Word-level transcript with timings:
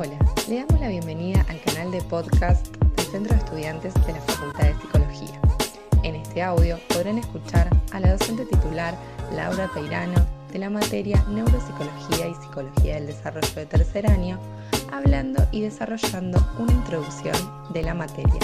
Hola, 0.00 0.16
le 0.48 0.58
damos 0.60 0.80
la 0.80 0.86
bienvenida 0.90 1.44
al 1.48 1.60
canal 1.60 1.90
de 1.90 2.00
podcast 2.02 2.68
del 2.68 3.06
Centro 3.06 3.34
de 3.34 3.42
Estudiantes 3.42 3.92
de 4.06 4.12
la 4.12 4.20
Facultad 4.20 4.68
de 4.68 4.74
Psicología. 4.74 5.40
En 6.04 6.14
este 6.14 6.40
audio 6.40 6.78
podrán 6.88 7.18
escuchar 7.18 7.68
a 7.90 7.98
la 7.98 8.12
docente 8.12 8.44
titular 8.44 8.96
Laura 9.34 9.68
Peirano 9.74 10.24
de 10.52 10.60
la 10.60 10.70
materia 10.70 11.20
Neuropsicología 11.28 12.28
y 12.28 12.34
Psicología 12.34 12.94
del 12.94 13.08
Desarrollo 13.08 13.52
de 13.56 13.66
tercer 13.66 14.08
año, 14.08 14.38
hablando 14.92 15.44
y 15.50 15.62
desarrollando 15.62 16.38
una 16.60 16.74
introducción 16.74 17.34
de 17.72 17.82
la 17.82 17.94
materia. 17.94 18.38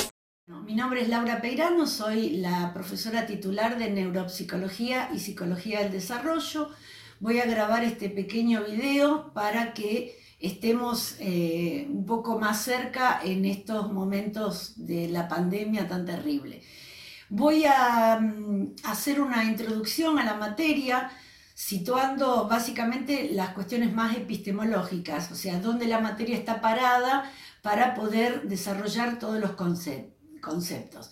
Mi 0.66 0.74
nombre 0.74 1.02
es 1.02 1.08
Laura 1.08 1.40
Peirano, 1.40 1.86
soy 1.86 2.30
la 2.30 2.74
profesora 2.74 3.26
titular 3.26 3.78
de 3.78 3.90
Neuropsicología 3.92 5.08
y 5.14 5.20
Psicología 5.20 5.82
del 5.84 5.92
Desarrollo. 5.92 6.70
Voy 7.20 7.38
a 7.38 7.46
grabar 7.46 7.84
este 7.84 8.10
pequeño 8.10 8.64
video 8.64 9.32
para 9.32 9.72
que 9.72 10.18
estemos 10.46 11.16
eh, 11.20 11.86
un 11.90 12.04
poco 12.04 12.38
más 12.38 12.62
cerca 12.62 13.20
en 13.24 13.44
estos 13.44 13.92
momentos 13.92 14.74
de 14.76 15.08
la 15.08 15.26
pandemia 15.26 15.88
tan 15.88 16.04
terrible. 16.04 16.62
Voy 17.30 17.64
a 17.64 18.18
mm, 18.20 18.74
hacer 18.84 19.20
una 19.20 19.44
introducción 19.44 20.18
a 20.18 20.24
la 20.24 20.34
materia 20.34 21.10
situando 21.54 22.46
básicamente 22.48 23.30
las 23.32 23.50
cuestiones 23.50 23.94
más 23.94 24.16
epistemológicas, 24.16 25.30
o 25.32 25.34
sea, 25.34 25.60
dónde 25.60 25.86
la 25.86 26.00
materia 26.00 26.36
está 26.36 26.60
parada 26.60 27.30
para 27.62 27.94
poder 27.94 28.42
desarrollar 28.48 29.18
todos 29.18 29.40
los 29.40 29.52
conceptos. 29.52 31.10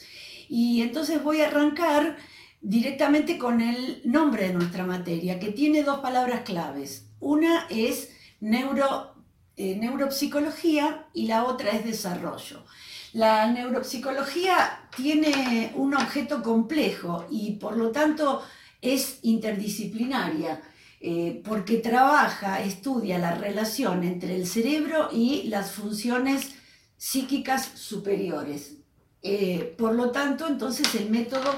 Y 0.48 0.82
entonces 0.82 1.22
voy 1.22 1.40
a 1.40 1.46
arrancar 1.46 2.18
directamente 2.60 3.38
con 3.38 3.60
el 3.60 4.02
nombre 4.04 4.48
de 4.48 4.54
nuestra 4.54 4.84
materia, 4.84 5.40
que 5.40 5.52
tiene 5.52 5.84
dos 5.84 6.00
palabras 6.00 6.42
claves. 6.42 7.08
Una 7.20 7.66
es 7.70 8.10
neuro 8.40 9.11
eh, 9.56 9.76
neuropsicología 9.76 11.06
y 11.12 11.26
la 11.26 11.44
otra 11.44 11.70
es 11.70 11.84
desarrollo. 11.84 12.64
La 13.12 13.50
neuropsicología 13.52 14.88
tiene 14.96 15.72
un 15.74 15.94
objeto 15.94 16.42
complejo 16.42 17.26
y 17.30 17.52
por 17.52 17.76
lo 17.76 17.90
tanto 17.90 18.42
es 18.80 19.18
interdisciplinaria. 19.22 20.62
Eh, 21.04 21.42
porque 21.44 21.78
trabaja, 21.78 22.62
estudia 22.62 23.18
la 23.18 23.34
relación 23.34 24.04
entre 24.04 24.36
el 24.36 24.46
cerebro 24.46 25.08
y 25.12 25.42
las 25.48 25.72
funciones 25.72 26.54
psíquicas 26.96 27.64
superiores. 27.74 28.76
Eh, 29.20 29.74
por 29.76 29.94
lo 29.94 30.12
tanto, 30.12 30.46
entonces 30.46 30.94
el 30.94 31.10
método 31.10 31.52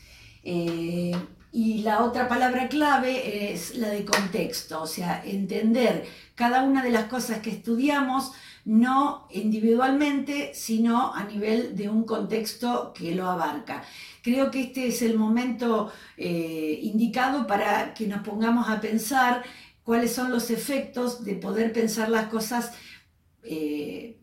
Eh, 0.45 1.13
y 1.53 1.79
la 1.79 2.05
otra 2.05 2.29
palabra 2.29 2.69
clave 2.69 3.53
es 3.53 3.77
la 3.77 3.89
de 3.89 4.05
contexto, 4.05 4.83
o 4.83 4.87
sea, 4.87 5.23
entender 5.25 6.05
cada 6.35 6.63
una 6.63 6.85
de 6.85 6.91
las 6.91 7.05
cosas 7.05 7.39
que 7.39 7.51
estudiamos, 7.51 8.33
no 8.67 9.27
individualmente, 9.31 10.53
sino 10.55 11.15
a 11.15 11.25
nivel 11.25 11.75
de 11.75 11.89
un 11.89 12.05
contexto 12.05 12.93
que 12.93 13.15
lo 13.15 13.31
abarca. 13.31 13.83
Creo 14.23 14.51
que 14.51 14.61
este 14.65 14.89
es 14.89 15.03
el 15.03 15.17
momento 15.17 15.91
eh, 16.17 16.79
indicado 16.83 17.47
para 17.47 17.95
que 17.95 18.07
nos 18.07 18.21
pongamos 18.23 18.69
a 18.69 18.81
pensar 18.81 19.43
cuáles 19.83 20.13
son 20.13 20.31
los 20.31 20.51
efectos 20.51 21.25
de 21.25 21.37
poder 21.37 21.73
pensar 21.73 22.09
las 22.11 22.27
cosas 22.27 22.73
eh, 23.49 24.21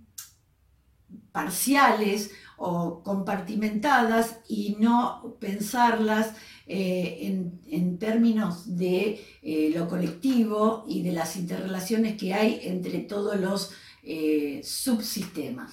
parciales 1.31 2.31
o 2.57 3.01
compartimentadas 3.03 4.39
y 4.47 4.77
no 4.79 5.37
pensarlas 5.39 6.35
eh, 6.67 7.19
en, 7.67 7.97
términos 7.97 8.77
de 8.77 9.25
eh, 9.41 9.71
lo 9.75 9.87
colectivo 9.87 10.85
y 10.87 11.01
de 11.01 11.11
las 11.11 11.35
interrelaciones 11.35 12.17
que 12.17 12.33
hay 12.33 12.59
entre 12.63 12.99
todos 12.99 13.39
los 13.39 13.71
subsistemas. 14.63 15.71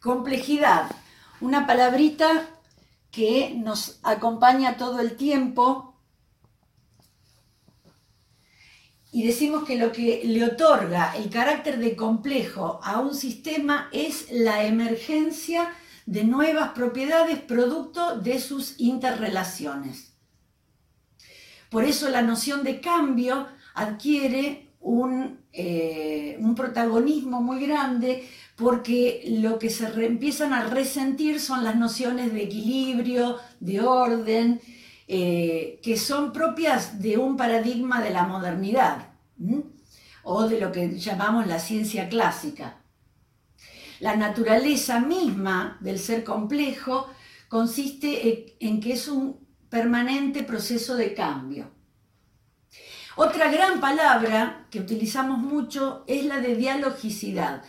complejidad, 0.00 0.90
una 1.40 1.66
palabrita 1.66 2.48
que 3.10 3.54
nos 3.54 4.00
acompaña 4.02 4.76
todo 4.76 5.00
el 5.00 5.16
tiempo 5.16 5.99
y 9.12 9.26
decimos 9.26 9.64
que 9.64 9.76
lo 9.76 9.90
que 9.92 10.22
le 10.24 10.44
otorga 10.44 11.16
el 11.16 11.30
carácter 11.30 11.78
de 11.78 11.96
complejo 11.96 12.80
a 12.82 13.00
un 13.00 13.14
sistema 13.14 13.88
es 13.92 14.30
la 14.30 14.64
emergencia 14.64 15.72
de 16.06 16.24
nuevas 16.24 16.70
propiedades 16.70 17.38
producto 17.40 18.18
de 18.18 18.40
sus 18.40 18.78
interrelaciones. 18.78 20.12
Por 21.70 21.84
eso 21.84 22.08
la 22.08 22.22
noción 22.22 22.62
de 22.64 22.80
cambio 22.80 23.46
adquiere 23.74 24.70
un, 24.80 25.38
eh, 25.52 26.36
un 26.40 26.54
protagonismo 26.54 27.40
muy 27.40 27.64
grande 27.64 28.28
porque 28.56 29.22
lo 29.40 29.58
que 29.58 29.70
se 29.70 29.86
empiezan 30.04 30.52
a 30.52 30.64
resentir 30.64 31.40
son 31.40 31.64
las 31.64 31.76
nociones 31.76 32.32
de 32.32 32.42
equilibrio, 32.42 33.38
de 33.60 33.80
orden, 33.80 34.60
eh, 35.12 35.80
que 35.82 35.96
son 35.96 36.32
propias 36.32 37.02
de 37.02 37.18
un 37.18 37.36
paradigma 37.36 38.00
de 38.00 38.10
la 38.10 38.28
modernidad 38.28 39.08
o 40.22 40.46
de 40.46 40.60
lo 40.60 40.70
que 40.70 41.00
llamamos 41.00 41.48
la 41.48 41.58
ciencia 41.58 42.08
clásica. 42.08 42.76
La 43.98 44.14
naturaleza 44.14 45.00
misma 45.00 45.78
del 45.80 45.98
ser 45.98 46.22
complejo 46.22 47.10
consiste 47.48 48.54
en 48.60 48.80
que 48.80 48.92
es 48.92 49.08
un 49.08 49.48
permanente 49.68 50.44
proceso 50.44 50.94
de 50.94 51.12
cambio. 51.12 51.72
Otra 53.16 53.50
gran 53.50 53.80
palabra 53.80 54.68
que 54.70 54.78
utilizamos 54.78 55.38
mucho 55.38 56.04
es 56.06 56.24
la 56.24 56.38
de 56.38 56.54
dialogicidad, 56.54 57.64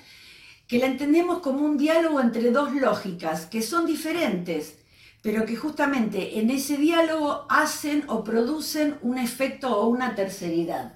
que 0.68 0.78
la 0.78 0.86
entendemos 0.86 1.40
como 1.40 1.66
un 1.66 1.76
diálogo 1.76 2.22
entre 2.22 2.52
dos 2.52 2.72
lógicas 2.76 3.48
que 3.48 3.64
son 3.64 3.88
diferentes, 3.88 4.78
pero 5.22 5.46
que 5.46 5.56
justamente 5.56 6.40
en 6.40 6.50
ese 6.50 6.78
diálogo 6.78 7.46
hacen 7.50 8.06
o 8.08 8.24
producen 8.24 8.98
un 9.02 9.18
efecto 9.18 9.78
o 9.78 9.88
una 9.88 10.16
terceridad. 10.16 10.94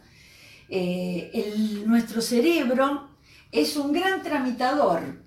Eh, 0.68 1.84
nuestro 1.86 2.22
cerebro 2.22 3.10
es 3.52 3.78
un 3.78 3.94
gran 3.94 4.24
tramitador 4.24 5.24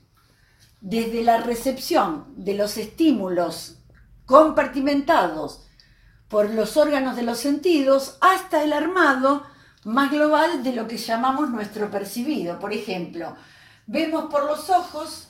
desde 0.81 1.22
la 1.22 1.38
recepción 1.38 2.26
de 2.36 2.54
los 2.54 2.76
estímulos 2.76 3.78
compartimentados 4.26 5.65
por 6.28 6.50
los 6.50 6.76
órganos 6.76 7.16
de 7.16 7.22
los 7.22 7.38
sentidos 7.38 8.19
hasta 8.20 8.62
el 8.62 8.72
armado 8.72 9.44
más 9.84 10.10
global 10.10 10.62
de 10.62 10.72
lo 10.75 10.86
que 10.86 10.98
llamamos 10.98 11.50
nuestro 11.50 11.91
percibido. 11.91 12.59
Por 12.59 12.72
ejemplo, 12.72 13.34
vemos 13.86 14.26
por 14.26 14.44
los 14.44 14.69
ojos 14.70 15.28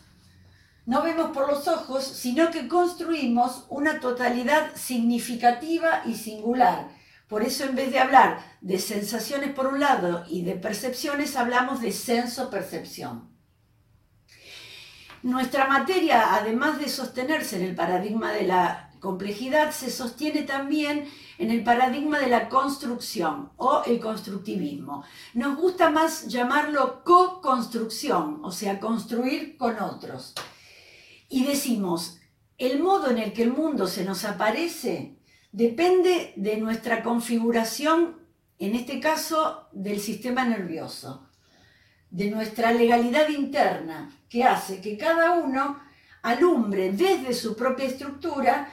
no 0.88 1.02
vemos 1.02 1.32
por 1.32 1.46
los 1.52 1.68
ojos, 1.68 2.02
sino 2.02 2.50
que 2.50 2.66
construimos 2.66 3.66
una 3.68 4.00
totalidad 4.00 4.74
significativa 4.74 6.00
y 6.06 6.14
singular. 6.14 6.88
Por 7.28 7.42
eso 7.42 7.64
en 7.64 7.76
vez 7.76 7.92
de 7.92 7.98
hablar 7.98 8.38
de 8.62 8.78
sensaciones 8.78 9.52
por 9.52 9.66
un 9.66 9.80
lado 9.80 10.24
y 10.30 10.44
de 10.44 10.54
percepciones, 10.54 11.36
hablamos 11.36 11.82
de 11.82 11.92
senso-percepción. 11.92 13.28
Nuestra 15.22 15.66
materia, 15.66 16.34
además 16.34 16.78
de 16.78 16.88
sostenerse 16.88 17.56
en 17.56 17.64
el 17.64 17.74
paradigma 17.74 18.32
de 18.32 18.44
la 18.46 18.90
complejidad, 18.98 19.72
se 19.72 19.90
sostiene 19.90 20.44
también 20.44 21.06
en 21.36 21.50
el 21.50 21.62
paradigma 21.62 22.18
de 22.18 22.28
la 22.28 22.48
construcción 22.48 23.52
o 23.58 23.82
el 23.84 24.00
constructivismo. 24.00 25.04
Nos 25.34 25.54
gusta 25.54 25.90
más 25.90 26.28
llamarlo 26.28 27.04
co-construcción, 27.04 28.40
o 28.42 28.50
sea, 28.50 28.80
construir 28.80 29.58
con 29.58 29.78
otros 29.82 30.34
y 31.28 31.44
decimos, 31.44 32.18
el 32.56 32.80
modo 32.80 33.10
en 33.10 33.18
el 33.18 33.32
que 33.32 33.42
el 33.42 33.52
mundo 33.52 33.86
se 33.86 34.04
nos 34.04 34.24
aparece 34.24 35.16
depende 35.52 36.32
de 36.36 36.56
nuestra 36.56 37.02
configuración, 37.02 38.16
en 38.58 38.74
este 38.74 38.98
caso 39.00 39.68
del 39.72 40.00
sistema 40.00 40.44
nervioso, 40.44 41.28
de 42.10 42.30
nuestra 42.30 42.72
legalidad 42.72 43.28
interna, 43.28 44.10
que 44.28 44.44
hace 44.44 44.80
que 44.80 44.96
cada 44.96 45.34
uno 45.34 45.78
alumbre 46.22 46.92
desde 46.92 47.32
su 47.32 47.54
propia 47.56 47.86
estructura 47.86 48.72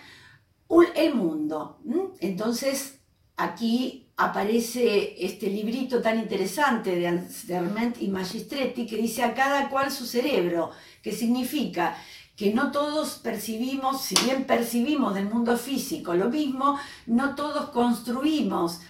el 0.95 1.13
mundo. 1.13 1.79
Entonces, 2.19 2.99
aquí 3.35 4.09
aparece 4.17 5.15
este 5.23 5.47
librito 5.47 6.01
tan 6.01 6.19
interesante 6.19 6.95
de 6.95 7.07
Anserment 7.07 8.01
y 8.01 8.07
Magistretti 8.07 8.85
que 8.85 8.97
dice 8.97 9.23
a 9.23 9.33
cada 9.33 9.69
cual 9.69 9.91
su 9.91 10.05
cerebro, 10.05 10.71
que 11.01 11.11
significa 11.11 11.97
que 12.35 12.53
no 12.53 12.71
todos 12.71 13.15
percibimos, 13.15 14.01
si 14.01 14.15
bien 14.25 14.45
percibimos 14.45 15.15
del 15.15 15.25
mundo 15.25 15.57
físico 15.57 16.13
lo 16.15 16.29
mismo, 16.29 16.77
no 17.05 17.35
todos 17.35 17.69
construimos 17.69 18.81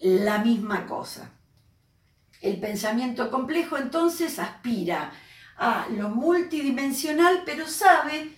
la 0.00 0.38
misma 0.38 0.86
cosa. 0.86 1.30
El 2.40 2.58
pensamiento 2.58 3.30
complejo 3.30 3.76
entonces 3.78 4.38
aspira 4.38 5.12
a 5.56 5.86
lo 5.90 6.10
multidimensional, 6.10 7.42
pero 7.46 7.66
sabe 7.68 8.34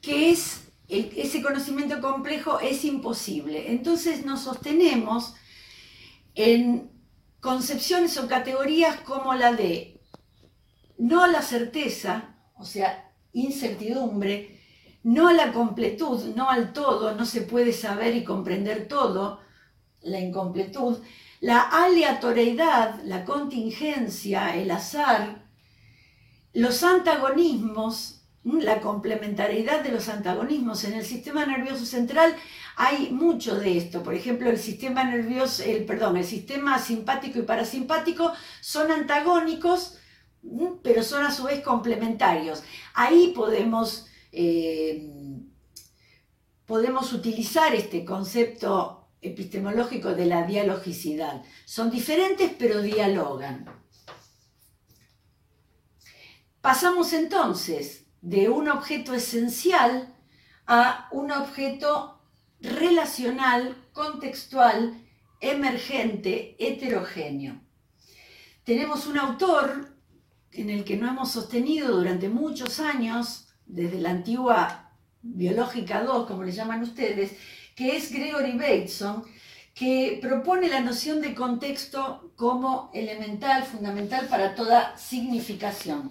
que 0.00 0.30
es, 0.30 0.68
ese 0.88 1.42
conocimiento 1.42 2.00
complejo 2.00 2.60
es 2.60 2.84
imposible. 2.84 3.72
Entonces 3.72 4.24
nos 4.24 4.42
sostenemos 4.42 5.34
en 6.34 6.90
concepciones 7.40 8.16
o 8.18 8.28
categorías 8.28 9.00
como 9.00 9.34
la 9.34 9.52
de 9.52 10.00
no 10.96 11.26
la 11.26 11.42
certeza, 11.42 12.36
o 12.54 12.64
sea, 12.64 13.09
incertidumbre, 13.32 14.58
no 15.02 15.32
la 15.32 15.52
completud, 15.52 16.34
no 16.34 16.50
al 16.50 16.72
todo, 16.72 17.14
no 17.14 17.24
se 17.24 17.42
puede 17.42 17.72
saber 17.72 18.14
y 18.16 18.24
comprender 18.24 18.88
todo, 18.88 19.40
la 20.02 20.20
incompletud, 20.20 20.98
la 21.40 21.60
aleatoriedad, 21.60 23.00
la 23.04 23.24
contingencia, 23.24 24.56
el 24.56 24.70
azar, 24.70 25.42
los 26.52 26.82
antagonismos, 26.82 28.20
la 28.44 28.80
complementariedad 28.80 29.82
de 29.82 29.92
los 29.92 30.08
antagonismos. 30.08 30.84
En 30.84 30.94
el 30.94 31.04
sistema 31.04 31.44
nervioso 31.46 31.86
central 31.86 32.34
hay 32.76 33.10
mucho 33.10 33.56
de 33.56 33.76
esto. 33.76 34.02
Por 34.02 34.14
ejemplo, 34.14 34.50
el 34.50 34.58
sistema 34.58 35.04
nervioso, 35.04 35.62
el, 35.62 35.84
perdón, 35.84 36.16
el 36.16 36.24
sistema 36.24 36.78
simpático 36.78 37.38
y 37.38 37.42
parasimpático 37.42 38.32
son 38.60 38.90
antagónicos, 38.90 39.98
pero 40.82 41.02
son 41.02 41.24
a 41.24 41.30
su 41.30 41.44
vez 41.44 41.62
complementarios. 41.62 42.62
Ahí 42.94 43.32
podemos, 43.34 44.06
eh, 44.32 45.10
podemos 46.66 47.12
utilizar 47.12 47.74
este 47.74 48.04
concepto 48.04 49.08
epistemológico 49.20 50.14
de 50.14 50.26
la 50.26 50.46
dialogicidad. 50.46 51.42
Son 51.64 51.90
diferentes, 51.90 52.52
pero 52.58 52.80
dialogan. 52.80 53.66
Pasamos 56.60 57.12
entonces 57.12 58.06
de 58.20 58.48
un 58.48 58.68
objeto 58.68 59.14
esencial 59.14 60.14
a 60.66 61.08
un 61.10 61.32
objeto 61.32 62.20
relacional, 62.60 63.88
contextual, 63.92 65.06
emergente, 65.40 66.56
heterogéneo. 66.58 67.60
Tenemos 68.64 69.06
un 69.06 69.18
autor 69.18 69.96
en 70.52 70.70
el 70.70 70.84
que 70.84 70.96
no 70.96 71.08
hemos 71.08 71.30
sostenido 71.30 71.96
durante 71.96 72.28
muchos 72.28 72.80
años, 72.80 73.48
desde 73.66 74.00
la 74.00 74.10
antigua 74.10 74.90
Biológica 75.22 76.02
2, 76.02 76.26
como 76.26 76.44
le 76.44 76.52
llaman 76.52 76.82
ustedes, 76.82 77.32
que 77.76 77.96
es 77.96 78.10
Gregory 78.12 78.52
Bateson, 78.52 79.24
que 79.74 80.18
propone 80.20 80.68
la 80.68 80.80
noción 80.80 81.20
de 81.20 81.34
contexto 81.34 82.32
como 82.36 82.90
elemental, 82.92 83.64
fundamental 83.64 84.26
para 84.26 84.54
toda 84.54 84.96
significación. 84.98 86.10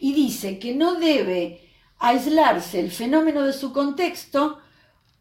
Y 0.00 0.12
dice 0.12 0.58
que 0.58 0.74
no 0.74 0.96
debe 0.96 1.68
aislarse 1.98 2.80
el 2.80 2.90
fenómeno 2.90 3.42
de 3.42 3.52
su 3.52 3.72
contexto, 3.72 4.58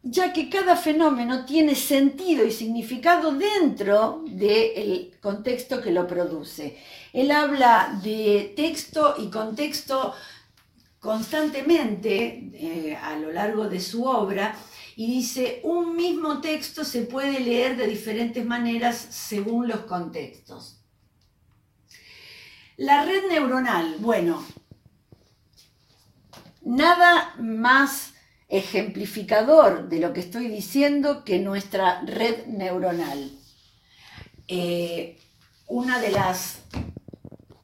ya 0.03 0.31
que 0.31 0.49
cada 0.49 0.75
fenómeno 0.75 1.45
tiene 1.45 1.75
sentido 1.75 2.45
y 2.45 2.51
significado 2.51 3.31
dentro 3.33 4.23
del 4.27 5.17
contexto 5.21 5.81
que 5.81 5.91
lo 5.91 6.07
produce. 6.07 6.77
Él 7.13 7.31
habla 7.31 7.99
de 8.03 8.53
texto 8.55 9.15
y 9.17 9.29
contexto 9.29 10.13
constantemente 10.99 12.49
eh, 12.53 12.95
a 12.95 13.17
lo 13.17 13.31
largo 13.31 13.67
de 13.67 13.79
su 13.79 14.05
obra 14.05 14.55
y 14.95 15.07
dice, 15.07 15.61
un 15.63 15.95
mismo 15.95 16.41
texto 16.41 16.83
se 16.83 17.03
puede 17.03 17.39
leer 17.39 17.77
de 17.77 17.87
diferentes 17.87 18.43
maneras 18.45 18.97
según 18.97 19.67
los 19.67 19.81
contextos. 19.81 20.81
La 22.77 23.05
red 23.05 23.27
neuronal, 23.29 23.95
bueno, 23.99 24.43
nada 26.61 27.35
más 27.39 28.13
ejemplificador 28.49 29.89
de 29.89 29.99
lo 29.99 30.13
que 30.13 30.21
estoy 30.21 30.47
diciendo 30.47 31.23
que 31.23 31.39
nuestra 31.39 32.01
red 32.01 32.45
neuronal. 32.47 33.31
Eh, 34.47 35.19
una 35.67 35.99
de 35.99 36.11
las 36.11 36.61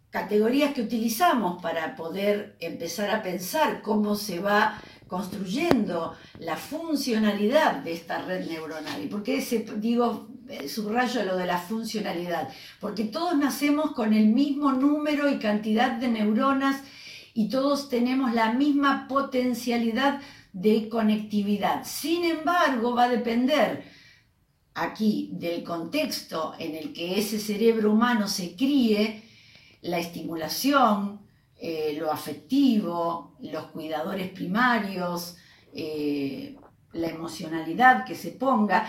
categorías 0.09 0.73
que 0.73 0.81
utilizamos 0.81 1.61
para 1.61 1.95
poder 1.95 2.55
empezar 2.59 3.09
a 3.09 3.23
pensar 3.23 3.81
cómo 3.81 4.15
se 4.15 4.39
va 4.39 4.79
construyendo 5.07 6.15
la 6.39 6.57
funcionalidad 6.57 7.77
de 7.77 7.93
esta 7.93 8.21
red 8.21 8.47
neuronal. 8.47 9.03
¿Y 9.03 9.07
por 9.07 9.23
qué 9.23 9.41
se, 9.41 9.59
digo, 9.77 10.27
eh, 10.49 10.67
subrayo 10.67 11.23
lo 11.23 11.37
de 11.37 11.45
la 11.45 11.57
funcionalidad? 11.57 12.49
Porque 12.79 13.05
todos 13.05 13.37
nacemos 13.37 13.91
con 13.91 14.13
el 14.13 14.27
mismo 14.27 14.73
número 14.73 15.29
y 15.29 15.39
cantidad 15.39 15.91
de 15.91 16.09
neuronas 16.09 16.81
y 17.33 17.49
todos 17.49 17.89
tenemos 17.89 18.33
la 18.33 18.53
misma 18.53 19.07
potencialidad 19.07 20.19
de 20.53 20.87
conectividad. 20.87 21.83
Sin 21.83 22.23
embargo, 22.23 22.95
va 22.95 23.05
a 23.05 23.09
depender 23.09 23.83
aquí 24.75 25.31
del 25.33 25.63
contexto 25.63 26.53
en 26.57 26.75
el 26.75 26.93
que 26.93 27.19
ese 27.19 27.39
cerebro 27.39 27.91
humano 27.91 28.27
se 28.27 28.55
críe, 28.55 29.23
la 29.81 29.99
estimulación, 29.99 31.21
eh, 31.57 31.95
lo 31.99 32.11
afectivo, 32.11 33.35
los 33.41 33.65
cuidadores 33.67 34.29
primarios, 34.29 35.35
eh, 35.73 36.55
la 36.93 37.07
emocionalidad 37.07 38.05
que 38.05 38.15
se 38.15 38.31
ponga, 38.31 38.87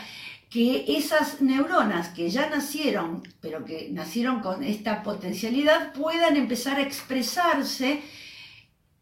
que 0.50 0.84
esas 0.96 1.40
neuronas 1.40 2.10
que 2.10 2.30
ya 2.30 2.48
nacieron, 2.48 3.22
pero 3.40 3.64
que 3.64 3.88
nacieron 3.90 4.40
con 4.40 4.62
esta 4.62 5.02
potencialidad, 5.02 5.92
puedan 5.92 6.36
empezar 6.36 6.76
a 6.76 6.82
expresarse 6.82 8.02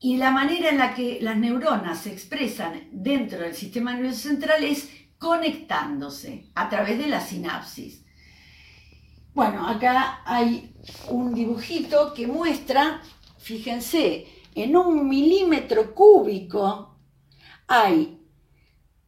y 0.02 0.16
la 0.16 0.32
manera 0.32 0.68
en 0.68 0.78
la 0.78 0.94
que 0.94 1.20
las 1.20 1.36
neuronas 1.36 2.00
se 2.00 2.12
expresan 2.12 2.88
dentro 2.90 3.38
del 3.38 3.54
sistema 3.54 3.94
nervioso 3.94 4.28
central 4.28 4.64
es 4.64 4.90
conectándose 5.16 6.50
a 6.56 6.68
través 6.68 6.98
de 6.98 7.06
la 7.06 7.20
sinapsis. 7.20 8.04
Bueno, 9.32 9.66
acá 9.66 10.22
hay 10.26 10.74
un 11.08 11.32
dibujito 11.32 12.12
que 12.14 12.26
muestra, 12.26 13.00
fíjense, 13.38 14.26
en 14.56 14.76
un 14.76 15.08
milímetro 15.08 15.94
cúbico 15.94 16.98
hay 17.68 18.18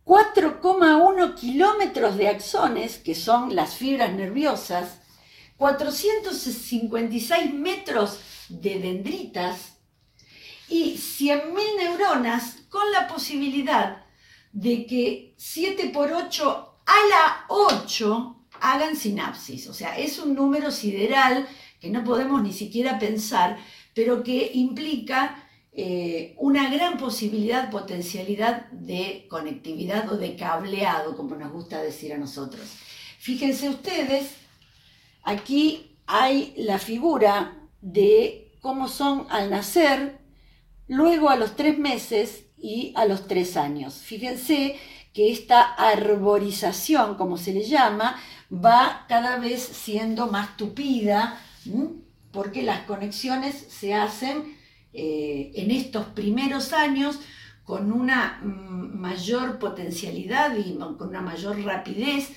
4,1 0.05 1.35
kilómetros 1.35 2.17
de 2.17 2.29
axones, 2.29 2.99
que 2.99 3.17
son 3.17 3.57
las 3.57 3.75
fibras 3.75 4.13
nerviosas, 4.13 5.01
456 5.57 7.53
metros 7.53 8.21
de 8.49 8.79
dendritas, 8.79 9.74
y 10.69 10.95
100.000 10.95 11.55
neuronas 11.77 12.59
con 12.69 12.91
la 12.93 13.07
posibilidad 13.07 14.05
de 14.53 14.87
que 14.87 15.35
7 15.37 15.91
por 15.91 16.13
8 16.13 16.75
a 16.87 17.09
la 17.09 17.45
8 17.49 18.37
hagan 18.61 18.97
sinapsis. 18.97 19.69
O 19.69 19.75
sea, 19.75 19.99
es 19.99 20.19
un 20.19 20.35
número 20.35 20.71
sideral 20.71 21.47
que 21.81 21.91
no 21.91 22.05
podemos 22.05 22.43
ni 22.43 22.53
siquiera 22.53 22.99
pensar, 22.99 23.59
pero 23.95 24.23
que 24.23 24.53
implica 24.55 25.49
eh, 25.73 26.35
una 26.39 26.71
gran 26.71 26.97
posibilidad, 26.99 27.71
potencialidad 27.71 28.71
de 28.71 29.27
conectividad 29.29 30.11
o 30.13 30.17
de 30.17 30.37
cableado, 30.37 31.17
como 31.17 31.35
nos 31.37 31.53
gusta 31.53 31.83
decir 31.83 32.13
a 32.13 32.19
nosotros. 32.19 32.63
Fíjense 33.19 33.69
ustedes, 33.69 34.35
aquí 35.23 35.97
hay 36.07 36.55
la 36.57 36.79
figura 36.79 37.57
de 37.81 38.53
cómo 38.61 38.89
son 38.89 39.27
al 39.31 39.51
nacer 39.51 40.24
luego 40.89 41.31
a 41.31 41.37
los 41.37 41.57
tres 41.57 41.79
meses 41.79 42.45
y 42.59 42.93
a 42.97 43.05
los 43.05 43.27
tres 43.27 43.57
años. 43.57 43.95
Fíjense 43.95 44.77
que 45.13 45.31
esta 45.31 45.63
arborización, 45.63 47.15
como 47.17 47.37
se 47.37 47.53
le 47.53 47.63
llama, 47.63 48.17
va 48.53 49.07
cada 49.09 49.39
vez 49.39 49.63
siendo 49.63 50.27
más 50.27 50.57
tupida, 50.57 51.41
porque 52.33 52.63
las 52.63 52.81
conexiones 52.81 53.55
se 53.69 53.95
hacen 53.95 54.57
eh, 54.93 55.53
en 55.55 55.71
estos 55.71 56.07
primeros 56.07 56.73
años 56.73 57.21
con 57.65 57.93
una 57.93 58.41
mm, 58.43 59.01
mayor 59.01 59.59
potencialidad 59.59 60.57
y 60.57 60.77
con 60.77 61.09
una 61.09 61.21
mayor 61.21 61.63
rapidez 61.65 62.31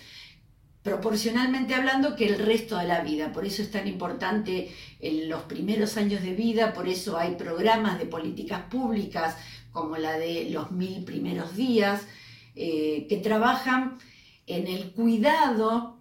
proporcionalmente 0.87 1.75
hablando 1.75 2.15
que 2.15 2.27
el 2.27 2.39
resto 2.39 2.77
de 2.77 2.87
la 2.87 3.01
vida. 3.01 3.33
Por 3.33 3.45
eso 3.45 3.61
es 3.61 3.69
tan 3.69 3.89
importante 3.89 4.73
en 5.01 5.27
los 5.27 5.41
primeros 5.43 5.97
años 5.97 6.21
de 6.23 6.33
vida, 6.33 6.73
por 6.73 6.87
eso 6.87 7.17
hay 7.17 7.35
programas 7.35 7.99
de 7.99 8.05
políticas 8.05 8.61
públicas 8.69 9.35
como 9.73 9.97
la 9.97 10.17
de 10.17 10.49
los 10.49 10.71
mil 10.71 11.03
primeros 11.03 11.57
días, 11.57 12.07
eh, 12.55 13.05
que 13.09 13.17
trabajan 13.17 13.97
en 14.45 14.67
el 14.67 14.91
cuidado 14.93 15.99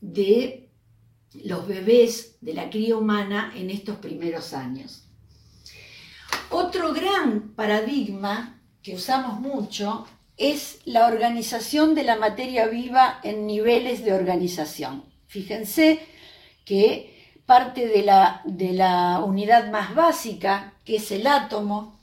de 0.00 0.70
los 1.42 1.66
bebés 1.66 2.36
de 2.40 2.54
la 2.54 2.70
cría 2.70 2.96
humana 2.96 3.52
en 3.56 3.68
estos 3.68 3.96
primeros 3.96 4.52
años. 4.52 5.08
Otro 6.50 6.92
gran 6.92 7.52
paradigma 7.56 8.60
que 8.80 8.94
usamos 8.94 9.40
mucho 9.40 10.06
es 10.36 10.80
la 10.84 11.06
organización 11.06 11.94
de 11.94 12.02
la 12.02 12.16
materia 12.16 12.66
viva 12.66 13.20
en 13.22 13.46
niveles 13.46 14.04
de 14.04 14.12
organización. 14.12 15.04
Fíjense 15.26 16.00
que 16.64 17.14
parte 17.46 17.86
de 17.86 18.02
la, 18.02 18.40
de 18.44 18.72
la 18.72 19.20
unidad 19.20 19.70
más 19.70 19.94
básica, 19.94 20.74
que 20.84 20.96
es 20.96 21.10
el 21.10 21.26
átomo, 21.26 22.00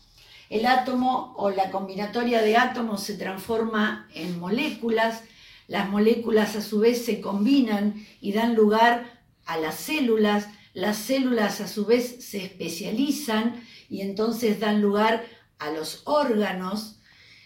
el 0.50 0.66
átomo 0.66 1.34
o 1.38 1.50
la 1.50 1.72
combinatoria 1.72 2.42
de 2.42 2.58
átomos 2.58 3.04
se 3.04 3.16
transforma 3.16 4.08
en 4.14 4.40
moléculas, 4.40 5.24
las 5.68 5.90
moléculas 5.90 6.56
a 6.58 6.62
su 6.62 6.80
vez 6.80 7.06
se 7.06 7.22
combinan 7.22 8.06
y 8.20 8.34
dan 8.34 8.56
lugar 8.56 9.22
a 9.46 9.58
las 9.58 9.76
células, 9.76 10.48
las 10.74 10.98
células 10.98 11.62
a 11.62 11.68
su 11.68 11.86
vez 11.86 12.24
se 12.26 12.44
especializan 12.44 13.64
y 13.90 14.02
entonces 14.02 14.60
dan 14.60 14.82
lugar 14.82 15.26
a 15.60 15.72
los 15.72 16.02
órganos, 16.06 16.98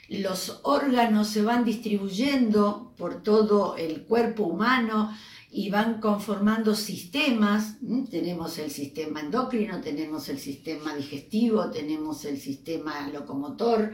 los 0.10 0.60
órganos 0.64 1.30
se 1.30 1.42
van 1.42 1.66
distribuyendo 1.66 2.94
por 2.98 3.24
todo 3.24 3.76
el 3.78 4.04
cuerpo 4.04 4.44
humano 4.44 5.16
y 5.52 5.70
van 5.70 6.02
conformando 6.02 6.76
sistemas. 6.76 7.78
Tenemos 8.12 8.58
el 8.60 8.70
sistema 8.70 9.22
endocrino, 9.22 9.82
tenemos 9.82 10.30
el 10.30 10.40
sistema 10.40 10.96
digestivo, 10.96 11.72
tenemos 11.72 12.26
el 12.26 12.40
sistema 12.40 13.10
locomotor. 13.10 13.94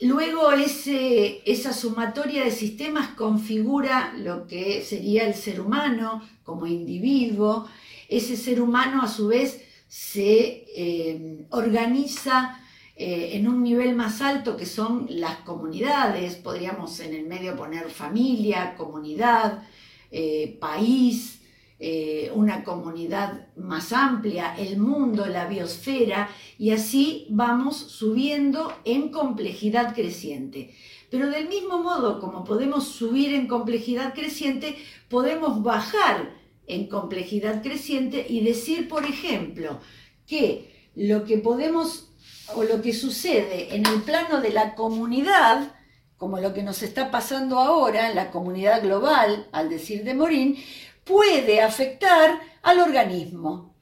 Luego 0.00 0.52
ese, 0.52 1.40
esa 1.50 1.72
sumatoria 1.72 2.44
de 2.44 2.50
sistemas 2.50 3.08
configura 3.10 4.12
lo 4.18 4.46
que 4.46 4.82
sería 4.82 5.26
el 5.26 5.34
ser 5.34 5.60
humano 5.60 6.22
como 6.42 6.66
individuo. 6.66 7.66
Ese 8.08 8.36
ser 8.36 8.60
humano 8.60 9.02
a 9.02 9.08
su 9.08 9.28
vez 9.28 9.62
se 9.88 10.66
eh, 10.76 11.46
organiza 11.50 12.60
eh, 12.98 13.32
en 13.34 13.46
un 13.46 13.62
nivel 13.62 13.94
más 13.94 14.22
alto 14.22 14.56
que 14.56 14.64
son 14.64 15.06
las 15.10 15.36
comunidades, 15.40 16.36
podríamos 16.36 16.98
en 17.00 17.12
el 17.12 17.26
medio 17.26 17.54
poner 17.54 17.90
familia, 17.90 18.74
comunidad, 18.74 19.62
eh, 20.10 20.56
país, 20.58 21.42
eh, 21.78 22.32
una 22.34 22.64
comunidad 22.64 23.48
más 23.56 23.92
amplia, 23.92 24.56
el 24.56 24.78
mundo, 24.78 25.26
la 25.26 25.46
biosfera, 25.46 26.30
y 26.58 26.70
así 26.70 27.26
vamos 27.28 27.76
subiendo 27.76 28.72
en 28.86 29.10
complejidad 29.10 29.94
creciente. 29.94 30.74
Pero 31.10 31.28
del 31.28 31.48
mismo 31.48 31.82
modo 31.82 32.18
como 32.18 32.44
podemos 32.44 32.88
subir 32.88 33.34
en 33.34 33.46
complejidad 33.46 34.14
creciente, 34.14 34.74
podemos 35.10 35.62
bajar 35.62 36.34
en 36.66 36.88
complejidad 36.88 37.62
creciente 37.62 38.24
y 38.26 38.40
decir, 38.40 38.88
por 38.88 39.04
ejemplo, 39.04 39.80
que 40.26 40.90
lo 40.94 41.24
que 41.24 41.36
podemos 41.36 42.10
o 42.54 42.62
lo 42.62 42.80
que 42.80 42.92
sucede 42.92 43.74
en 43.74 43.86
el 43.86 44.02
plano 44.02 44.40
de 44.40 44.50
la 44.50 44.74
comunidad, 44.74 45.74
como 46.16 46.38
lo 46.40 46.54
que 46.54 46.62
nos 46.62 46.82
está 46.82 47.10
pasando 47.10 47.58
ahora 47.58 48.08
en 48.08 48.16
la 48.16 48.30
comunidad 48.30 48.82
global, 48.82 49.48
al 49.52 49.68
decir 49.68 50.04
de 50.04 50.14
Morín, 50.14 50.56
puede 51.04 51.60
afectar 51.60 52.40
al 52.62 52.80
organismo. 52.80 53.74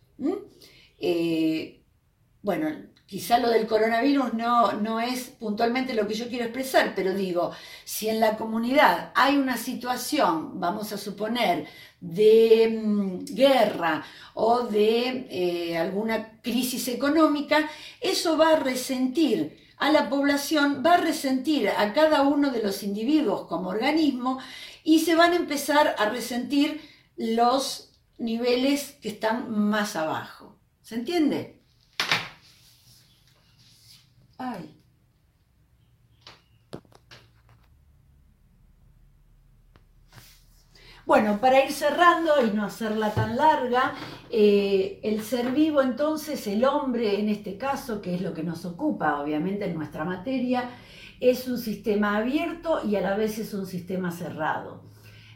Eh, 0.98 1.82
bueno, 2.42 2.68
quizá 3.14 3.38
lo 3.38 3.48
del 3.48 3.68
coronavirus 3.68 4.34
no, 4.34 4.72
no 4.72 4.98
es 4.98 5.28
puntualmente 5.38 5.94
lo 5.94 6.08
que 6.08 6.14
yo 6.14 6.26
quiero 6.26 6.46
expresar, 6.46 6.94
pero 6.96 7.14
digo, 7.14 7.52
si 7.84 8.08
en 8.08 8.18
la 8.18 8.36
comunidad 8.36 9.12
hay 9.14 9.36
una 9.36 9.56
situación, 9.56 10.58
vamos 10.58 10.92
a 10.92 10.98
suponer, 10.98 11.68
de 12.00 12.76
mm, 12.76 13.24
guerra 13.26 14.04
o 14.34 14.62
de 14.62 15.28
eh, 15.30 15.78
alguna 15.78 16.40
crisis 16.42 16.88
económica, 16.88 17.70
eso 18.00 18.36
va 18.36 18.54
a 18.54 18.58
resentir 18.58 19.60
a 19.76 19.92
la 19.92 20.08
población, 20.08 20.82
va 20.84 20.94
a 20.94 21.00
resentir 21.00 21.68
a 21.68 21.92
cada 21.92 22.22
uno 22.22 22.50
de 22.50 22.64
los 22.64 22.82
individuos 22.82 23.46
como 23.46 23.68
organismo 23.68 24.40
y 24.82 24.98
se 24.98 25.14
van 25.14 25.34
a 25.34 25.36
empezar 25.36 25.94
a 25.98 26.06
resentir 26.06 26.80
los 27.16 27.92
niveles 28.18 28.96
que 29.00 29.10
están 29.10 29.52
más 29.52 29.94
abajo. 29.94 30.58
¿Se 30.82 30.96
entiende? 30.96 31.63
Bueno, 41.06 41.38
para 41.38 41.62
ir 41.62 41.70
cerrando 41.70 42.32
y 42.46 42.56
no 42.56 42.64
hacerla 42.64 43.12
tan 43.12 43.36
larga, 43.36 43.92
eh, 44.30 45.00
el 45.02 45.22
ser 45.22 45.50
vivo 45.52 45.82
entonces, 45.82 46.46
el 46.46 46.64
hombre 46.64 47.20
en 47.20 47.28
este 47.28 47.58
caso, 47.58 48.00
que 48.00 48.14
es 48.14 48.22
lo 48.22 48.32
que 48.32 48.42
nos 48.42 48.64
ocupa 48.64 49.20
obviamente 49.20 49.66
en 49.66 49.74
nuestra 49.74 50.06
materia, 50.06 50.70
es 51.20 51.46
un 51.46 51.58
sistema 51.58 52.16
abierto 52.16 52.80
y 52.88 52.96
a 52.96 53.02
la 53.02 53.16
vez 53.16 53.38
es 53.38 53.52
un 53.52 53.66
sistema 53.66 54.10
cerrado. 54.12 54.82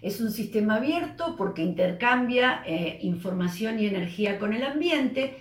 Es 0.00 0.20
un 0.20 0.30
sistema 0.30 0.76
abierto 0.76 1.36
porque 1.36 1.62
intercambia 1.62 2.62
eh, 2.64 3.00
información 3.02 3.78
y 3.78 3.86
energía 3.86 4.38
con 4.38 4.54
el 4.54 4.62
ambiente 4.62 5.36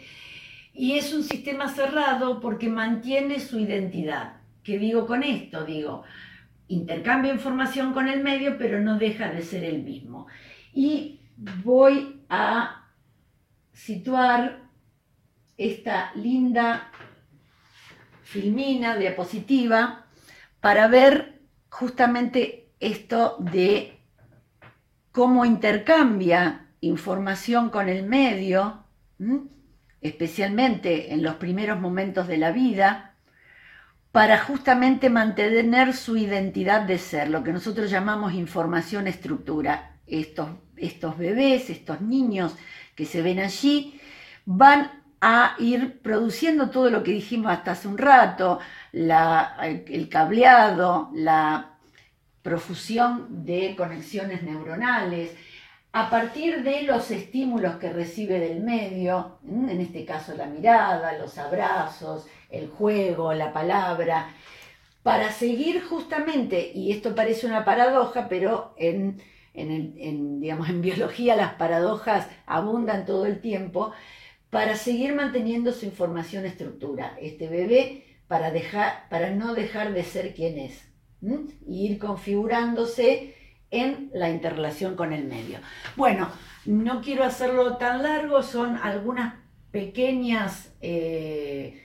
y 0.78 0.98
es 0.98 1.12
un 1.12 1.24
sistema 1.24 1.70
cerrado 1.70 2.40
porque 2.40 2.70
mantiene 2.70 3.40
su 3.40 3.58
identidad. 3.58 4.38
¿Qué 4.64 4.78
digo 4.78 5.08
con 5.08 5.24
esto? 5.24 5.66
Digo, 5.66 6.04
intercambia 6.68 7.34
información 7.34 7.94
con 7.94 8.08
el 8.08 8.22
medio, 8.22 8.60
pero 8.60 8.80
no 8.80 9.00
deja 9.00 9.30
de 9.30 9.42
ser 9.42 9.64
el 9.64 9.82
mismo. 9.82 10.28
Y 10.74 11.22
voy 11.64 12.22
a 12.30 12.86
situar 13.74 14.70
esta 15.58 16.12
linda 16.14 16.92
filmina, 18.22 18.98
diapositiva, 18.98 20.06
para 20.62 20.88
ver 20.88 21.42
justamente 21.70 22.70
esto 22.80 23.38
de 23.40 24.00
cómo 25.12 25.44
intercambia 25.44 26.68
información 26.82 27.72
con 27.72 27.90
el 27.90 28.04
medio, 28.06 28.84
especialmente 30.02 31.14
en 31.14 31.24
los 31.24 31.36
primeros 31.36 31.80
momentos 31.80 32.28
de 32.28 32.38
la 32.38 32.52
vida, 32.52 33.16
para 34.12 34.40
justamente 34.40 35.10
mantener 35.10 35.94
su 35.94 36.18
identidad 36.18 36.82
de 36.82 36.98
ser, 36.98 37.30
lo 37.30 37.44
que 37.44 37.54
nosotros 37.54 37.90
llamamos 37.90 38.34
información 38.34 39.08
estructura. 39.08 39.92
Estos, 40.08 40.50
estos 40.76 41.18
bebés, 41.18 41.70
estos 41.70 42.02
niños 42.02 42.56
que 42.96 43.06
se 43.06 43.22
ven 43.22 43.40
allí, 43.40 44.00
van 44.46 45.04
a 45.22 45.56
ir 45.60 46.00
produciendo 46.00 46.70
todo 46.70 46.90
lo 46.90 47.04
que 47.04 47.12
dijimos 47.12 47.52
hasta 47.52 47.72
hace 47.72 47.88
un 47.88 47.98
rato, 47.98 48.60
el 48.94 50.10
cableado, 50.10 51.12
la 51.14 51.78
profusión 52.42 53.46
de 53.46 53.76
conexiones 53.76 54.42
neuronales, 54.44 55.36
a 56.00 56.12
partir 56.12 56.62
de 56.62 56.84
los 56.84 57.10
estímulos 57.10 57.78
que 57.78 57.92
recibe 57.92 58.40
del 58.40 58.62
medio, 58.62 59.40
en 59.44 59.82
este 59.82 60.06
caso 60.06 60.36
la 60.36 60.46
mirada, 60.46 61.18
los 61.18 61.40
abrazos, 61.40 62.28
el 62.52 62.68
juego, 62.68 63.34
la 63.34 63.52
palabra, 63.52 64.30
para 65.02 65.32
seguir 65.32 65.84
justamente, 65.84 66.72
y 66.72 66.92
esto 66.92 67.16
parece 67.16 67.48
una 67.48 67.66
paradoja, 67.66 68.28
pero 68.30 68.76
en, 68.78 69.20
digamos, 70.40 70.70
en 70.70 70.82
biología 70.82 71.36
las 71.36 71.56
paradojas 71.56 72.28
abundan 72.46 73.08
todo 73.08 73.26
el 73.26 73.42
tiempo, 73.42 73.92
para 74.52 74.76
seguir 74.76 75.16
manteniendo 75.16 75.72
su 75.72 75.86
información 75.86 76.46
estructura. 76.46 77.18
Este 77.20 77.48
bebé 77.48 78.06
para, 78.28 78.52
dejar, 78.52 79.10
para 79.10 79.32
no 79.32 79.56
dejar 79.56 79.94
de 79.94 80.04
ser 80.04 80.36
quien 80.36 80.60
es, 80.60 80.80
y 81.68 81.88
ir 81.88 81.98
configurándose 81.98 83.34
en 83.72 84.10
la 84.14 84.30
interrelación 84.30 84.96
con 84.96 85.14
el 85.14 85.26
medio. 85.26 85.60
Bueno, 85.96 86.30
no 86.66 87.02
quiero 87.02 87.24
hacerlo 87.24 87.78
tan 87.78 88.04
largo, 88.04 88.44
son 88.44 88.78
algunas 88.78 89.36
pequeñas 89.72 90.74
eh, 90.82 91.84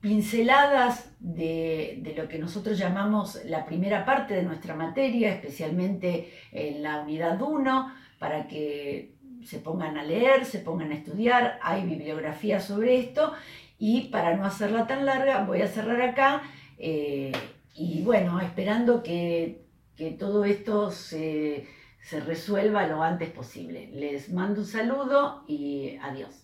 pinceladas 0.00 1.12
de, 1.20 2.14
lo 2.16 2.28
que 2.28 2.38
nosotros 2.38 2.78
llamamos 2.78 3.38
la 3.44 3.64
primera 3.64 4.04
parte 4.04 4.34
de 4.34 4.42
nuestra 4.42 4.74
materia, 4.74 5.32
especialmente 5.32 6.32
en 6.50 6.82
la 6.82 7.00
unidad 7.00 7.40
1, 7.40 7.94
para 8.18 8.48
que 8.48 9.14
se 9.44 9.58
pongan 9.58 9.98
a 9.98 10.02
leer, 10.02 10.44
se 10.44 10.58
pongan 10.58 10.92
a 10.92 10.94
estudiar, 10.94 11.58
hay 11.62 11.84
bibliografía 11.84 12.60
sobre 12.60 12.98
esto 12.98 13.32
y 13.78 14.08
para 14.08 14.36
no 14.36 14.44
hacerla 14.44 14.86
tan 14.86 15.06
larga 15.06 15.44
voy 15.44 15.62
a 15.62 15.68
cerrar 15.68 16.00
acá 16.02 16.42
eh, 16.78 17.32
y 17.74 18.02
bueno, 18.02 18.40
esperando 18.40 19.02
que 19.02 19.61
que 19.96 20.10
todo 20.12 20.44
esto 20.44 20.90
se, 20.90 21.66
se 22.00 22.20
resuelva 22.20 22.86
lo 22.86 23.02
antes 23.02 23.30
posible. 23.30 23.88
Les 23.92 24.32
mando 24.32 24.60
un 24.60 24.66
saludo 24.66 25.44
y 25.46 25.96
adiós. 26.02 26.41